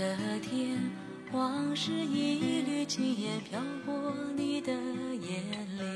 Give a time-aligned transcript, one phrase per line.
[0.00, 0.80] 的天，
[1.30, 5.42] 往事一缕轻烟飘过你的眼
[5.76, 5.86] 帘。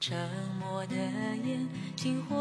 [0.00, 0.16] 沉
[0.58, 2.36] 默的眼，请回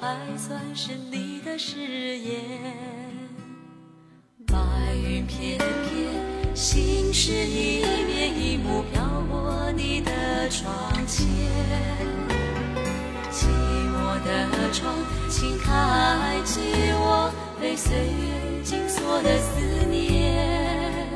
[0.00, 1.76] 还算是你的誓
[2.16, 2.40] 言？
[4.46, 4.56] 白
[4.94, 10.72] 云片片，心事一面一幕飘过你的窗
[11.06, 11.26] 前。
[13.30, 13.44] 寂
[13.92, 14.90] 寞的窗，
[15.28, 16.60] 请开启
[16.94, 21.06] 我被岁月紧锁的思念。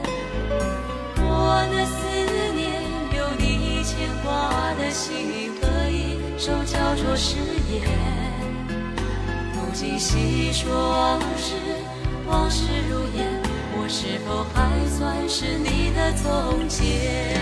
[1.17, 2.07] 我的思
[2.55, 2.83] 念，
[3.17, 5.43] 有你牵挂的心。
[6.37, 7.37] 手交错誓
[7.73, 7.89] 言，
[9.75, 11.57] 今细说往事，
[12.27, 13.43] 往事如烟，
[13.77, 17.41] 我是否还算是你的从前？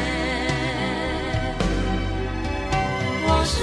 [3.28, 3.62] 往事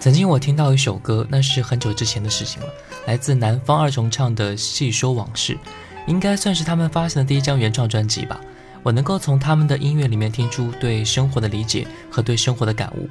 [0.00, 2.68] 曾经我听到一首歌，那是很久之前的事情了，
[3.06, 5.52] 来自南方二重唱的《细说往事》，
[6.06, 8.40] 应该算是他们发行的第一张原创专辑吧。
[8.82, 13.06] 我能够从他们的音乐里面听出对生活的理解和对生活的感悟。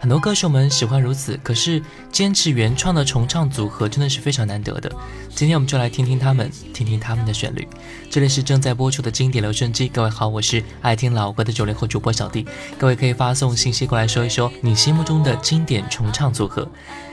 [0.00, 4.90] 很多歌手们喜欢如此，可是坚持原创的重唱组合真的是非常难得的。
[5.28, 7.68] 今天我们就来听听他们，听听他们的旋律。
[8.08, 12.46] 这里是正在播出的经典留声机，各位好，我是爱听老歌的九零后主播小弟。
[12.78, 16.66] 各位可以发送信息过来说一说你心目中的经典重唱组合。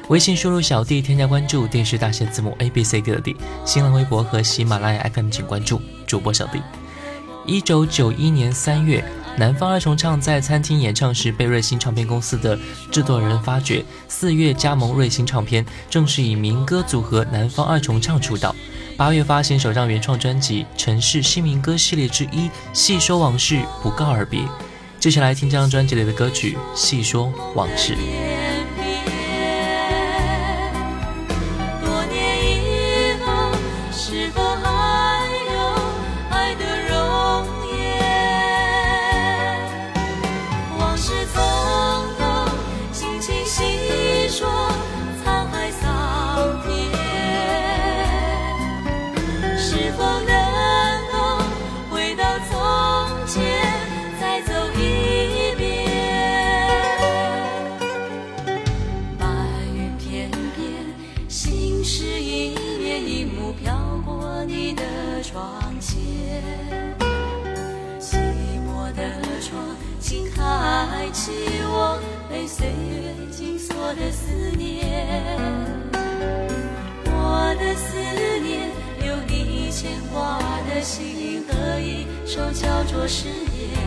[0.07, 3.35] 微信输入小弟添加关注，电视大写字母 A B C D 的 D。
[3.65, 6.61] 新浪微博和喜马拉雅 FM 请关注主播小弟。
[7.45, 9.03] 一九九一年三月。
[9.37, 12.57] 南方二重唱在餐厅演唱时被瑞星唱片公司的
[12.91, 18.55] 制作人发掘，四月加盟瑞星唱片，正式以民歌组合南方二重唱出道。
[18.97, 24.41] 八月发行首张原创专辑《城市新民歌系列之一》，细说往事，不告而别。
[24.99, 27.93] 接下来听这张专辑里的歌曲《细说往事》。
[73.95, 75.17] 的思念，
[77.05, 77.97] 我的思
[78.41, 78.69] 念，
[79.05, 83.77] 有你牵挂的心和一首叫做誓言。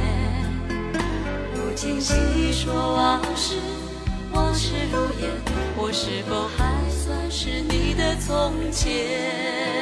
[1.54, 2.14] 如今细
[2.52, 3.56] 说往事，
[4.32, 5.30] 往事如烟，
[5.76, 9.79] 我是否还算是你的从前？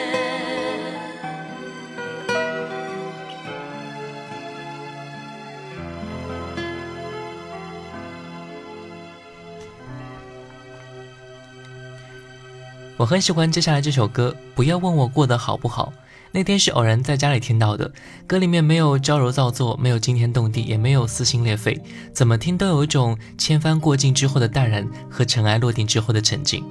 [12.98, 15.92] 我很喜欢接下来这首歌，不要问我过得好不好。
[16.32, 17.88] 那天是偶然在家里听到的，
[18.26, 21.80] 歌里面没有娇柔造作，没有惊天动地，也没有撕心裂肺，
[22.12, 26.64] 怎么听都有一种千帆过尽之后的淡然和尘埃落定之后的沉静。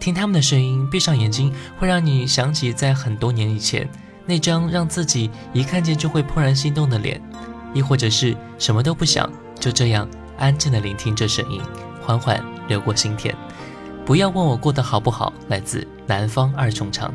[0.00, 3.86] 听他们的声音，闭上眼睛会让你想起在很多年以前，
[4.24, 7.20] 那张让自己一看见就会怦然心动的脸，
[7.74, 9.30] 亦或者是什么都不想，
[9.60, 10.08] 就这样
[10.38, 11.60] 安静的聆听这声音，
[12.00, 13.36] 缓缓流过心田。
[14.06, 17.12] 不要问我过得好不好，来自南方二重唱。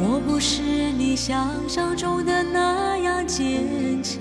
[0.00, 4.20] 我不是你想象中的那样坚强，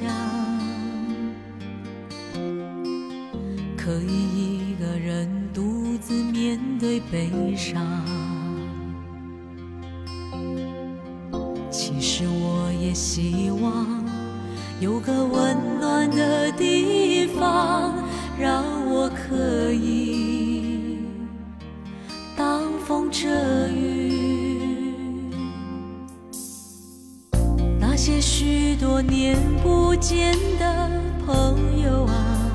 [3.76, 7.84] 可以一个人独自面对悲伤。
[11.72, 14.01] 其实我也希望
[14.82, 17.94] 有个温暖的地方，
[18.36, 20.98] 让我可以
[22.36, 23.28] 挡风遮
[23.68, 25.30] 雨。
[27.80, 30.90] 那些许多年不见的
[31.28, 32.50] 朋友啊，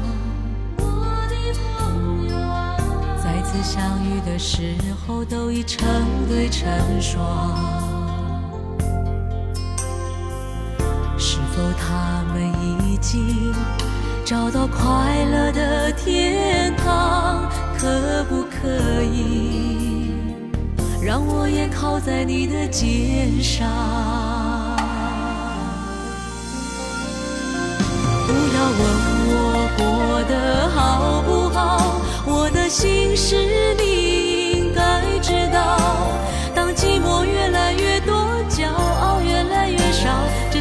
[0.79, 0.82] 我
[1.31, 1.37] 的
[1.79, 2.76] 朋友啊，
[3.22, 4.75] 再次相遇的时
[5.06, 5.88] 候都已成
[6.29, 6.69] 对成
[7.00, 7.85] 双。
[11.56, 13.50] 否他们已经
[14.26, 17.50] 找到快乐的天堂？
[17.79, 20.11] 可不可以
[21.00, 23.67] 让我也靠在你的肩上？
[28.26, 28.81] 不要问
[29.29, 29.35] 我
[29.79, 29.81] 过
[30.29, 30.35] 得
[30.75, 33.85] 好不好，我的心是你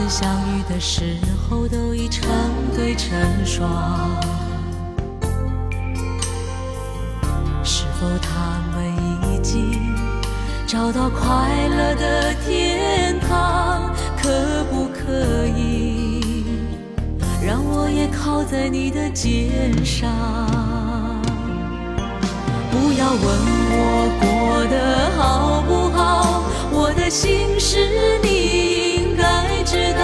[0.00, 1.18] 次相遇的时
[1.48, 2.26] 候都已成
[2.74, 3.10] 对成
[3.44, 3.68] 双。
[7.62, 9.94] 是否他们已经
[10.66, 13.92] 找到快乐的天堂？
[14.22, 16.44] 可不可以
[17.44, 20.10] 让我也靠在你的肩上？
[22.70, 23.20] 不要问
[23.72, 26.42] 我过得好不好，
[26.72, 28.39] 我的心事你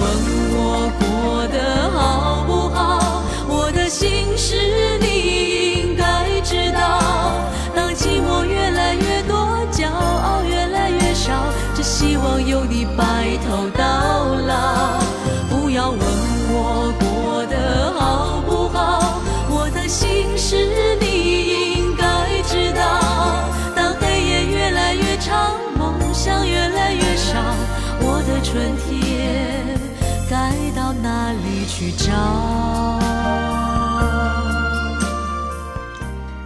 [0.00, 0.08] 问
[0.54, 4.54] 我过得好不好，我的心事
[5.00, 7.00] 你应该知道。
[7.74, 11.32] 当寂寞越来越多，骄傲越来越少，
[11.74, 13.68] 只希望有你白头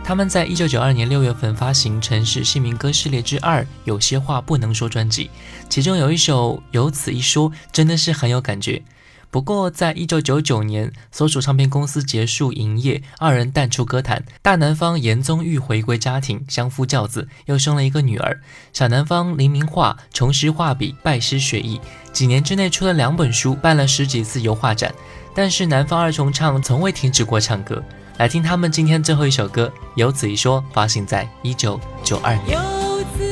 [0.05, 5.31] 他们在一九九二年六月份发行《城市姓名歌系列之二》，有些话不能说专辑，
[5.71, 8.83] 其中有一首《有此一说》，真的是很有感觉。
[9.31, 14.23] 不过，在一九九九年，所属唱片公司结束营业，二人淡出歌坛。
[14.43, 18.43] 大南方严宗玉回归家庭，相夫教子，又生了一个女儿。
[18.75, 21.81] 小南方林明画重拾画笔，拜师学艺，
[22.13, 24.95] 几年之内出了两本书，办了十几次油画展。
[25.35, 27.83] 但是南方二重唱从未停止过唱歌。
[28.19, 33.32] 来听他们今天最后一首歌《有此一说》，发行在一九九二年。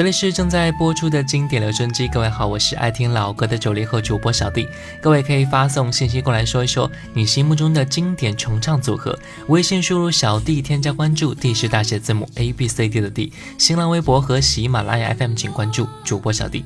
[0.00, 4.66] 这里是正在播出的经典留声机，各位好，我是爱听老歌的九零后主播小弟。
[4.98, 13.30] 各位可以发送信息过来说一说你心目中的经典重唱组合，微信输入小弟添加关注，D 是大写字母 A B C D 的 D。
[13.58, 16.64] 新浪微博和喜马拉雅 FM 请关注主播小弟。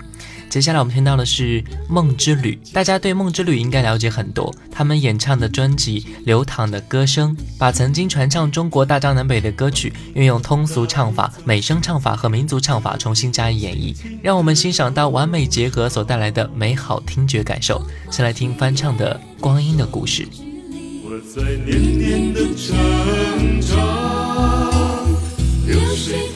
[0.54, 4.54] 接下来我们听到的是《梦之旅》，大家对《梦之旅》应该了解很多。
[4.70, 17.84] 他们演唱的专辑《流淌的歌声》，把曾经传唱中国大江南北的歌曲，运用通俗唱法、美声唱法和民族唱法重新加以演绎，让我们欣赏到完美结合所带来的美好听觉感受。
[18.08, 20.23] 先来听翻唱的《光阴的故事》。
[21.02, 25.04] 我在年年的成长，
[25.66, 26.28] 流水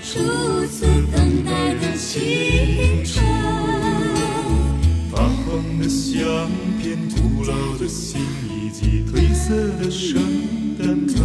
[0.00, 3.24] 初次等待的青春，
[5.10, 6.16] 发黄的相
[6.80, 10.22] 片、古老的信以及褪色的圣
[10.78, 11.20] 诞卡，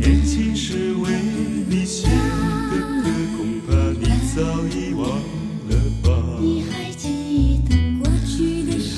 [0.00, 1.10] 年轻时为
[1.68, 3.04] 你写的歌，
[3.36, 5.06] 恐怕你早已忘
[5.68, 6.08] 了吧？
[6.40, 8.94] 你还记得过去的誓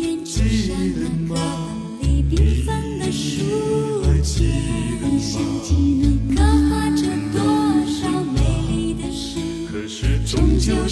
[0.00, 0.24] 言？
[0.24, 0.38] 记
[0.94, 1.36] 得吗？
[2.00, 3.42] 你缤纷的书。
[5.20, 5.68] 想起
[6.00, 6.67] 能刻画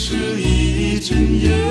[0.09, 1.66] 是一阵烟。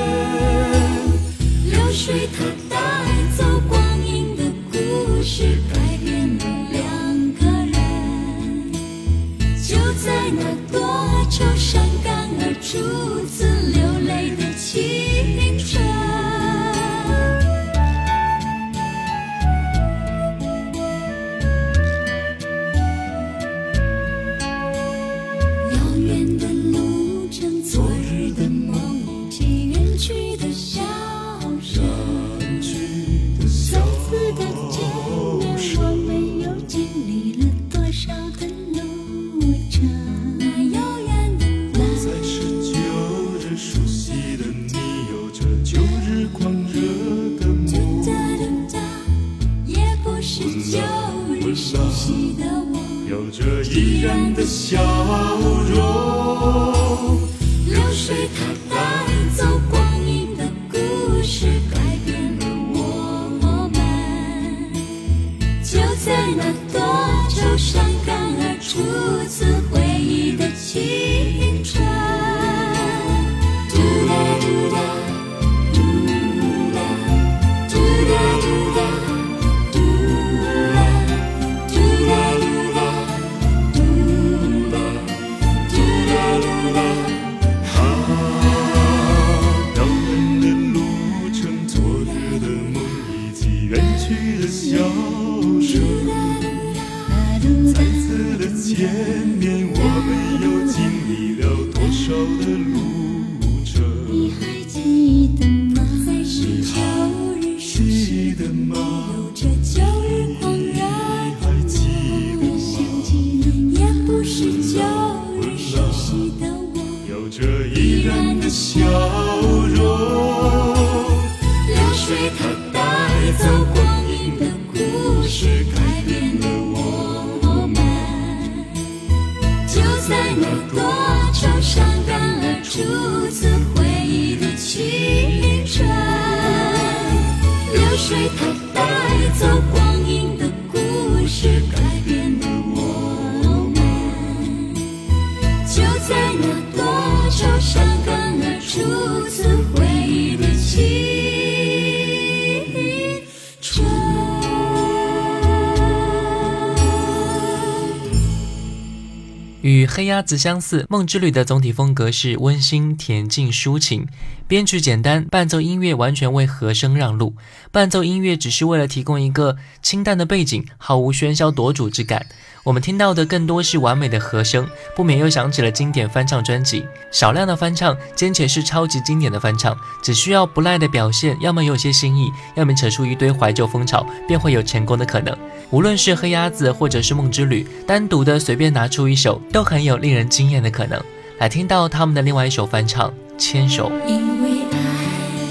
[159.86, 164.08] 与黑鸭子相似，《梦之旅》的总体风格是温馨、恬静、抒情，
[164.48, 167.36] 编曲简单，伴奏音乐完全为和声让路。
[167.72, 172.26] 伴奏音乐只是为了提供一个清淡的背景，毫无喧嚣夺主之感。
[172.66, 176.84] 我们听到的更多是完美的和声，不免又想起了经典翻唱专辑。
[177.12, 185.38] 少量的翻唱，兼且是超级经典的翻唱，只需要不赖的表现，要么有些新意，要么扯出一堆怀旧风潮，便会有成功的可能。
[185.70, 191.00] 无论是黑鸭子或者是梦之旅，单独的随便拿出一首，都很有令人惊艳的可能。
[191.38, 193.92] 来听到他们的另外一首翻唱，牵手。
[194.08, 194.78] 因为爱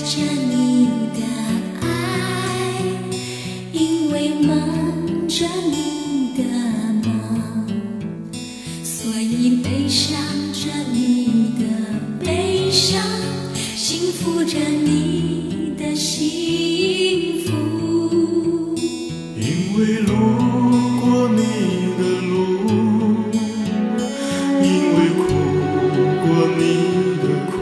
[0.03, 1.21] 着你的
[1.81, 1.87] 爱。
[3.71, 5.47] 因为梦着。
[13.77, 18.77] 幸福着你的幸福
[19.37, 20.11] 因为路
[21.01, 21.43] 过你
[21.99, 22.33] 的路
[24.63, 25.23] 因为苦
[26.23, 26.27] 过
[26.57, 26.61] 你
[27.23, 27.53] 的苦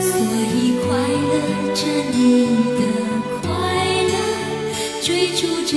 [0.00, 0.08] 所
[0.54, 1.32] 以快乐
[1.74, 1.78] 着
[2.16, 2.20] 你
[2.78, 2.80] 的
[3.42, 3.46] 快
[4.02, 4.14] 乐
[5.02, 5.72] 追逐着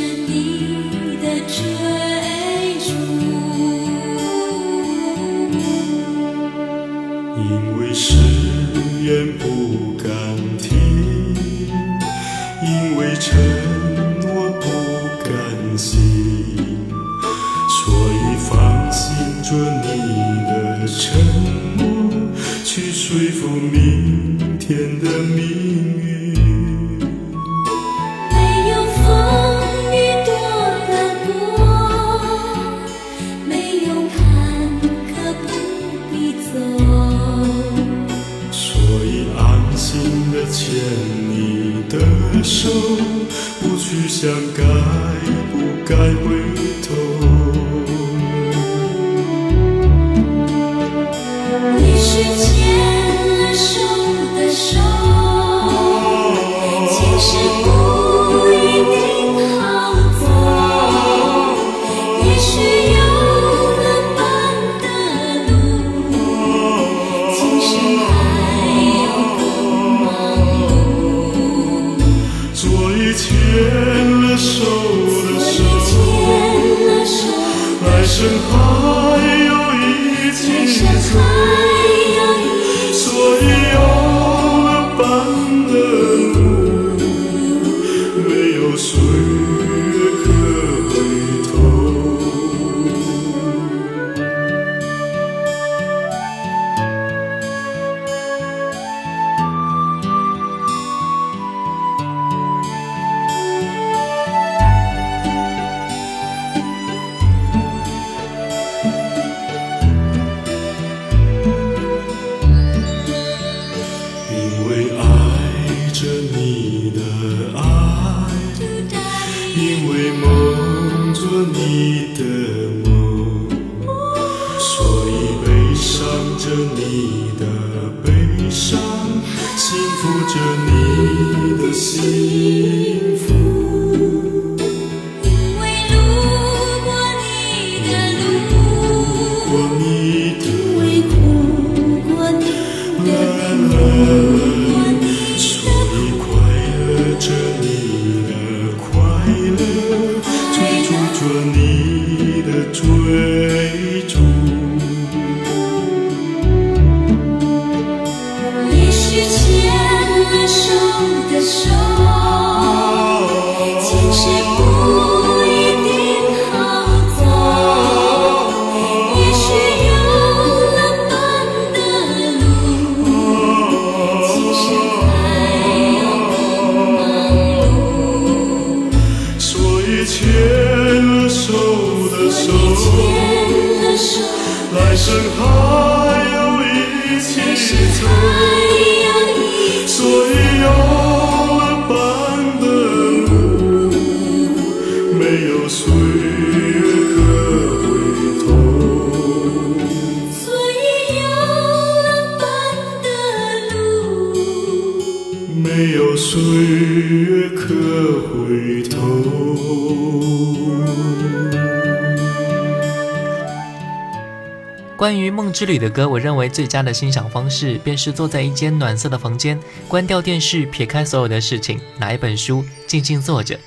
[215.60, 223.60] 之旅的歌我认为最佳的欣赏方式便是坐在一间暖色的房间关掉电视撇开所有的事情拿一本书静静坐着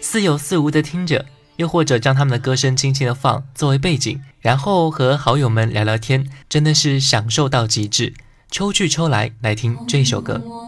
[0.00, 8.14] 似有似无的听着又或者将他们的歌声轻轻的放作为背景然后和好友们聊聊天真的是享受到极致。
[8.48, 10.59] 秋去秋来来听这首歌。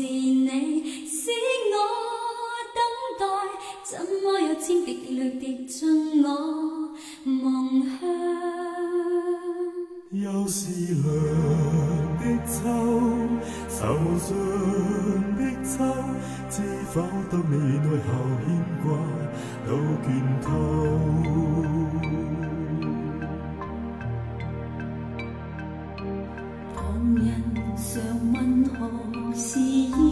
[0.00, 1.28] 是你使
[1.74, 1.76] 我
[2.74, 2.80] 等
[3.18, 3.22] 待，
[3.84, 6.28] 怎么有千滴泪滴进我
[7.24, 8.08] 梦乡？
[10.12, 11.04] 又是凉
[12.16, 12.56] 的秋，
[13.68, 13.78] 愁
[14.18, 14.28] 上
[15.36, 15.70] 的秋，
[16.48, 16.56] 知
[16.94, 16.96] 否
[17.30, 18.10] 当你泪后
[18.46, 18.48] 牵
[18.82, 18.88] 挂
[19.66, 19.70] 都
[20.02, 20.08] 倦
[20.40, 20.48] 透？
[26.74, 26.78] 旁
[27.16, 27.28] 人
[27.76, 27.92] 常
[28.32, 28.34] 问
[28.64, 29.09] 何？
[29.40, 30.09] 时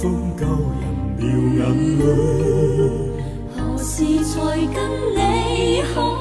[0.00, 0.46] 风教
[0.80, 0.82] 人
[1.18, 2.02] 掉眼泪。
[3.54, 4.78] 何时才跟
[5.14, 6.19] 你可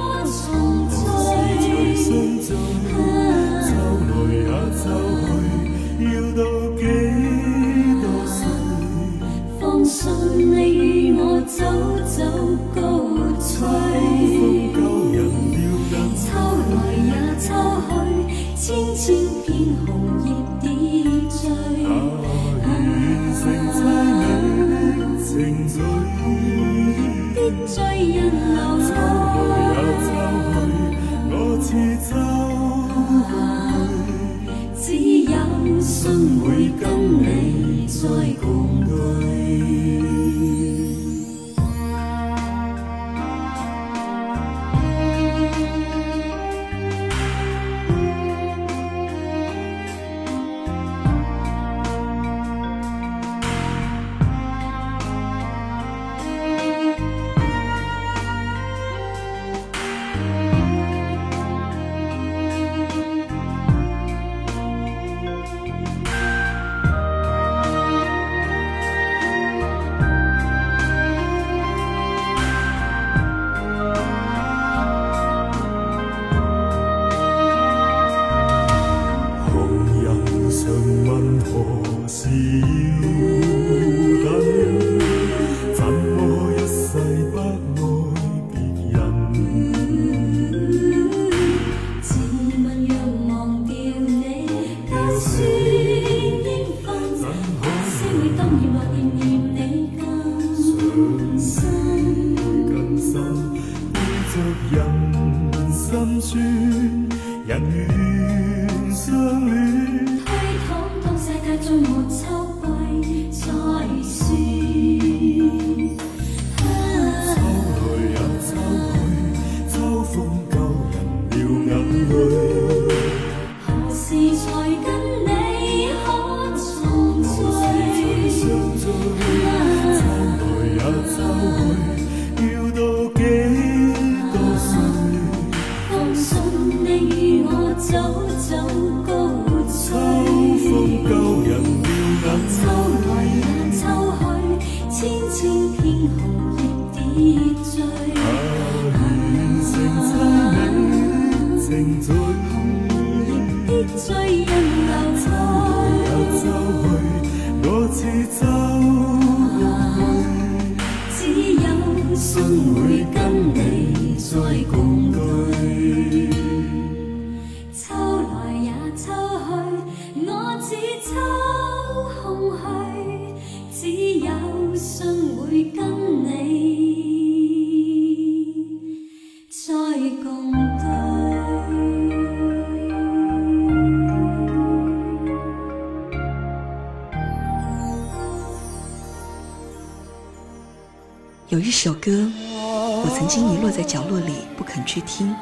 [194.99, 195.33] 去听，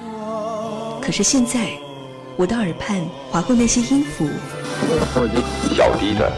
[1.01, 1.71] 可是现在，
[2.35, 4.27] 我的耳畔划过那些音符，
[5.75, 6.31] 小低的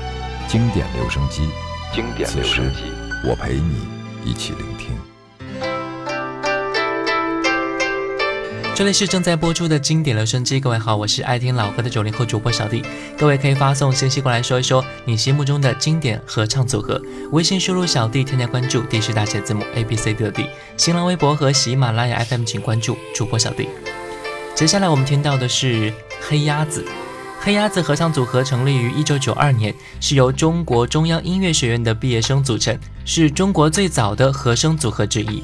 [0.48, 1.50] 经典留声机，
[1.94, 2.84] 经典留声机，
[3.28, 3.88] 我陪你
[4.24, 4.79] 一起聆听。
[8.80, 12.82] 这里是正在播出的经典留声机，各位好，我是爱听老歌的九零后主播小弟。
[13.18, 16.98] 各位可以发送信息过来说一说你心目中的经典合唱组合，
[17.34, 20.46] 微信输入小弟添加关注，D 是大写字母 A B C D 的 D，
[20.78, 23.68] 新浪微博和喜马拉雅 FM 请关注主播小弟。
[24.56, 26.86] 接下来我们听到的是黑鸭子。
[27.42, 35.44] 黑鸭子合唱组合成立于一九九二年，是由中国中央音乐学院的毕业生组成，是中国最早的和声组合之一。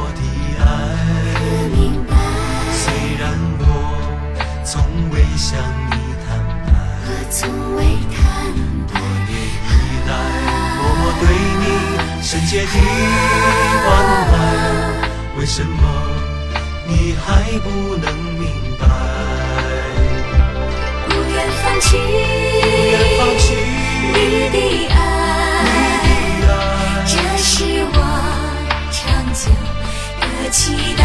[5.41, 5.57] 向
[5.89, 6.69] 你坦白，
[7.01, 7.39] 我从
[7.75, 7.79] 未
[8.13, 8.21] 坦
[8.93, 8.93] 白，
[9.25, 9.73] 依
[10.07, 10.11] 赖
[10.77, 11.23] 默默对
[11.57, 11.63] 你
[12.21, 12.67] 深切的
[13.83, 13.89] 关
[14.29, 14.31] 怀，
[15.39, 15.81] 为什么
[16.85, 17.25] 你还
[17.61, 17.65] 不
[17.97, 18.05] 能
[18.37, 18.45] 明
[18.79, 18.85] 白？
[21.09, 23.43] 不愿放弃，不愿放弃
[24.13, 24.15] 你
[24.51, 24.55] 的
[24.93, 24.95] 爱。
[26.05, 26.05] 你
[26.45, 27.49] 的爱，这是
[27.93, 27.97] 我
[28.91, 29.01] 长
[29.33, 29.49] 久
[30.21, 31.01] 的期待，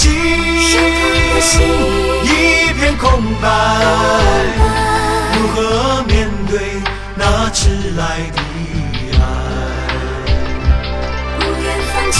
[0.00, 1.60] 心，
[2.22, 2.26] 一
[2.72, 3.44] 片空白，
[5.34, 6.80] 如何面对
[7.16, 8.02] 那迟来
[8.34, 8.40] 的
[9.12, 9.20] 爱？
[11.38, 12.18] 不愿放弃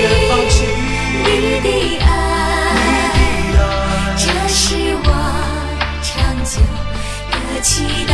[0.00, 0.54] 愿放弃
[1.24, 1.28] 你
[1.60, 1.66] 的
[2.00, 2.08] 爱，
[3.14, 3.18] 你
[3.52, 3.62] 的爱，
[4.16, 4.58] 这是
[5.04, 5.08] 我
[6.02, 6.08] 长
[6.44, 6.52] 久
[7.30, 7.68] 的期
[8.06, 8.12] 待，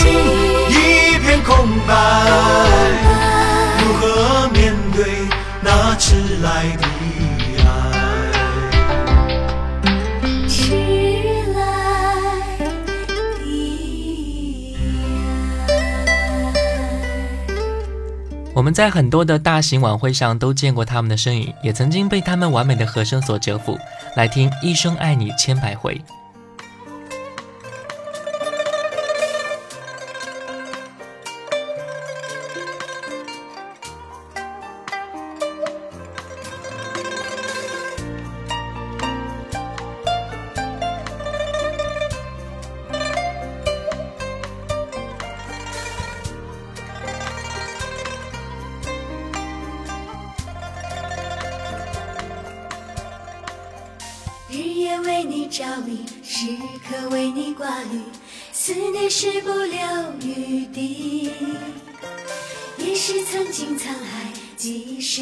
[0.00, 0.08] 心
[0.70, 1.54] 一片空
[1.86, 1.92] 白，
[3.82, 5.28] 如何面对
[5.60, 6.84] 那迟来的
[7.58, 7.68] 爱？
[10.48, 10.72] 迟
[11.54, 11.60] 来
[12.58, 13.28] 的爱。
[18.54, 23.78] 我们在很多的大型晚会上都见过他们的身影，也曾经被他们完美的和声所折服。
[24.16, 25.94] 来听《一生爱你千百回》。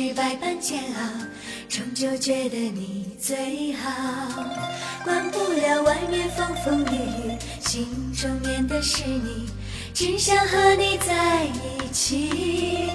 [0.01, 1.27] 是百般煎熬，
[1.69, 3.91] 终究觉得你最好。
[5.03, 9.51] 管不了外面风风雨雨，心中念的是你，
[9.93, 12.89] 只想和你在一起。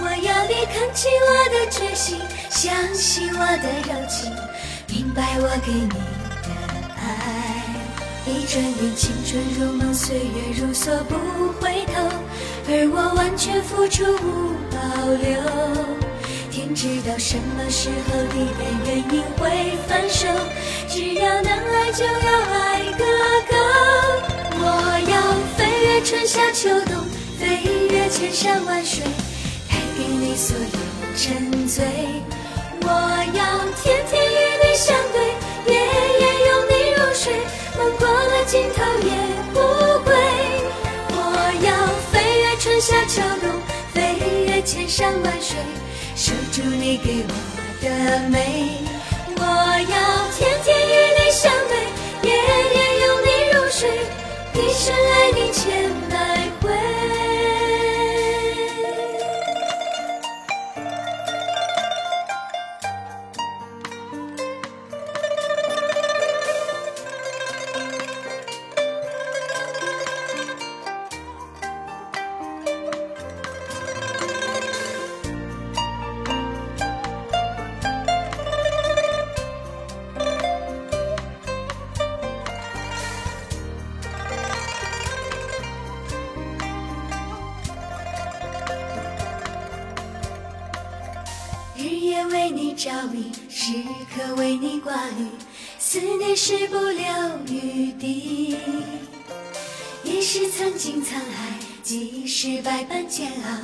[0.00, 2.18] 我要你看清我的决心，
[2.50, 4.30] 相信我的柔情。
[4.94, 6.50] 明白我给你的
[6.98, 7.64] 爱，
[8.26, 11.16] 一转眼青春如梦，岁月如梭不
[11.58, 12.06] 回头，
[12.68, 16.09] 而我完全付出无保留。
[16.70, 20.28] 不知道什么时候地点原因会分手
[20.86, 23.04] 只要能爱就要爱个
[23.50, 23.56] 够
[24.54, 25.20] 我要
[25.56, 26.94] 飞越春夏秋冬
[27.40, 29.02] 飞越千山万水
[29.68, 31.84] 带给你所有沉醉
[32.82, 32.88] 我
[33.34, 35.80] 要天天与你相对夜
[36.20, 37.32] 夜拥你入睡
[37.76, 39.10] 梦过了尽头也
[39.52, 39.58] 不
[40.04, 40.14] 归
[41.10, 43.50] 我要飞越春夏秋冬
[43.92, 45.56] 飞越千山万水。
[46.30, 47.32] 守住你给我
[47.82, 47.88] 的
[48.28, 48.76] 美。
[49.36, 49.94] 我要
[50.38, 51.72] 天天与你相对，
[52.22, 53.80] 夜夜拥你入睡，
[54.54, 55.90] 一生爱你千
[102.80, 103.58] 百般煎熬，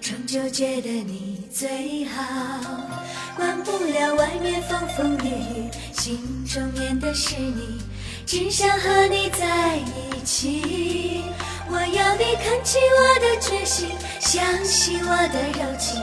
[0.00, 2.22] 终究觉得你最好。
[3.36, 7.78] 管不了外面风风雨雨，心中念的是你，
[8.24, 11.24] 只想和你在一起。
[11.68, 16.00] 我要你看清我的决心，相信我的柔情。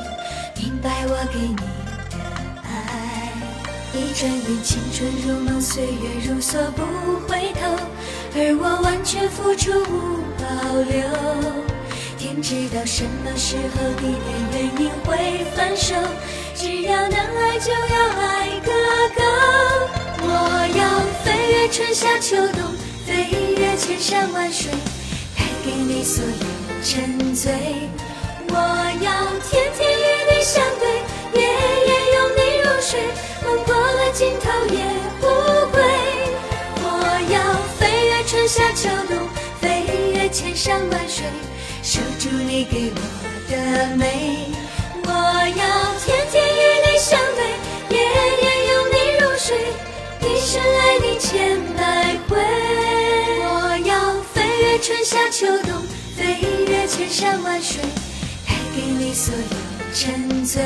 [0.56, 1.64] 明白我给你的
[2.62, 3.32] 爱，
[3.92, 6.84] 一转眼青春如梦，岁月如梭不
[7.28, 7.76] 回头，
[8.36, 11.61] 而我完全付出无保留。
[12.32, 14.18] 天知道什么时候、地点、
[14.54, 15.94] 原因会分手，
[16.56, 18.72] 只要能爱就要爱个
[19.18, 19.22] 够。
[20.24, 20.30] 我
[20.78, 20.82] 要
[21.26, 22.64] 飞越春夏秋冬，
[23.06, 23.28] 飞
[23.58, 24.72] 越千山万水，
[25.38, 27.52] 带给你所有沉醉。
[28.48, 28.56] 我
[29.02, 29.12] 要
[29.50, 30.88] 天天与你相对，
[31.38, 32.98] 夜夜拥你入睡，
[33.44, 34.80] 梦过了尽头也
[35.20, 35.28] 不
[35.72, 35.84] 归。
[36.82, 36.88] 我
[37.30, 37.36] 要
[37.78, 39.28] 飞越春夏秋冬，
[39.60, 41.26] 飞越千山万水，
[41.92, 43.00] 守住你给我
[43.52, 44.48] 的美。
[45.04, 47.44] 我要天天与你相对，
[47.90, 48.00] 夜
[48.42, 49.50] 夜拥你入睡，
[50.22, 52.40] 一生爱你千百回。
[53.44, 53.92] 我要
[54.34, 55.86] 飞越春夏秋冬，
[56.16, 57.82] 飞越千山万水。
[58.48, 59.44] 带给你所有
[59.94, 60.64] 沉醉，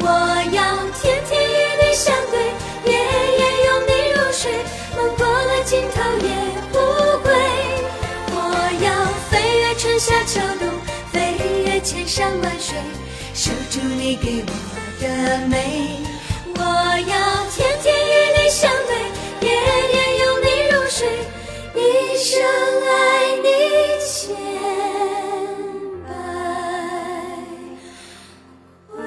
[0.00, 0.06] 我
[0.50, 0.62] 要
[0.98, 1.81] 天天与你
[14.04, 14.50] 你给我
[15.00, 16.00] 的美。
[16.56, 18.90] 我要天天与你相对，
[19.46, 19.48] 夜
[19.92, 21.06] 夜拥你入睡，
[21.76, 21.78] 一
[22.18, 22.42] 生
[22.82, 22.90] 爱
[23.36, 23.46] 你
[24.04, 24.10] 千
[26.04, 26.10] 百
[28.90, 28.98] 回。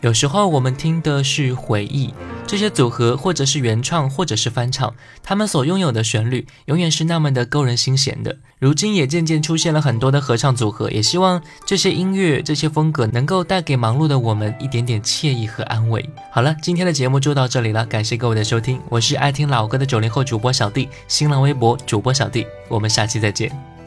[0.00, 2.12] 有时候我们听的是回忆，
[2.52, 8.36] 这些组合或者是原创，或者是翻唱，他们所拥有的旋律永远是那么的勾人心弦的。
[8.58, 16.06] 如今也渐渐出现了很多的合唱组合，也希望这些音乐、这些风格能够带给忙碌的我们一点点惬意和安慰。
[16.30, 23.81] 好了，今天的节目就到这里了，感谢各位的收听，我是爱听老歌的九零后主播小弟，新浪微博主播小弟，我们下期再见。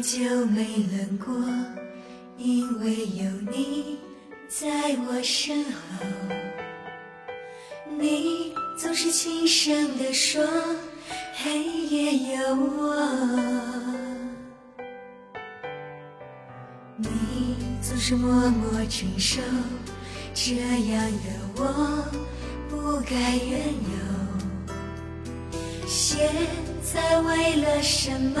[0.00, 1.34] 就没冷过，
[2.38, 3.98] 因为有你
[4.48, 5.70] 在我身后。
[7.98, 10.42] 你总是轻声地说，
[11.34, 12.96] 黑夜有我。
[16.96, 17.08] 你
[17.82, 19.42] 总是默默承受，
[20.32, 22.04] 这样的我
[22.70, 23.90] 不该怨尤。
[25.86, 26.30] 现
[26.82, 28.40] 在为了什么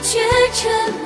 [0.00, 0.18] 却
[0.52, 1.05] 沉默。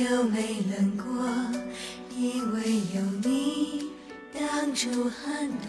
[0.00, 1.04] 就没冷过，
[2.16, 3.90] 因为有你
[4.32, 5.60] 挡住寒冬。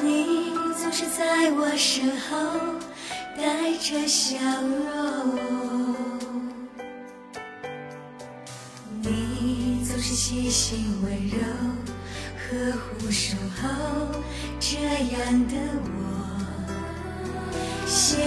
[0.00, 2.78] 你总是在我身后
[3.36, 5.36] 带着笑容，
[9.00, 11.38] 你总是细心温柔
[12.38, 13.68] 呵护守候，
[14.60, 15.90] 这样的我，
[17.84, 18.24] 现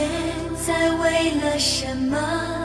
[0.68, 2.65] 在为了什么？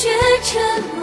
[0.00, 0.08] 却
[0.44, 0.62] 沉
[0.96, 0.97] 默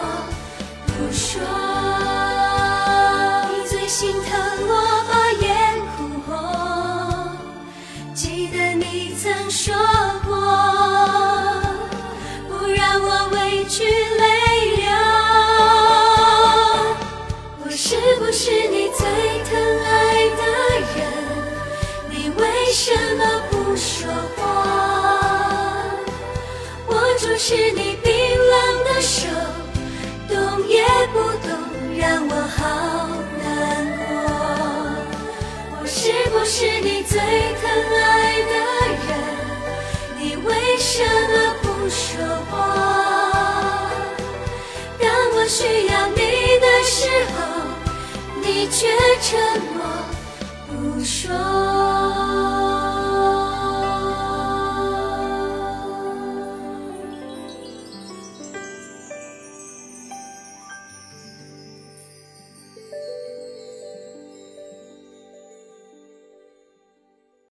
[48.69, 48.87] 却
[49.21, 49.74] 沉默。